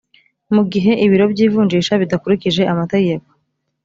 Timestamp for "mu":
0.53-0.63